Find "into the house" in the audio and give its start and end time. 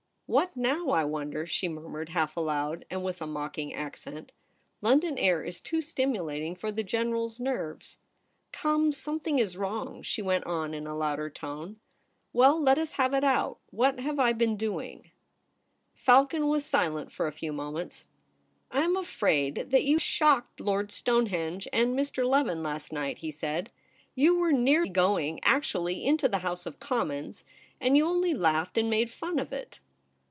26.05-26.65